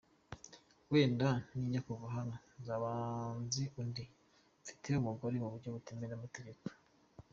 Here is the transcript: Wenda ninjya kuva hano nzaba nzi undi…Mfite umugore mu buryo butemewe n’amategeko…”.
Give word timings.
Wenda 0.91 1.29
ninjya 1.53 1.81
kuva 1.87 2.07
hano 2.15 2.35
nzaba 2.59 2.89
nzi 3.43 3.63
undi…Mfite 3.81 4.87
umugore 5.01 5.35
mu 5.41 5.47
buryo 5.53 5.69
butemewe 5.75 6.07
n’amategeko…”. 6.09 6.65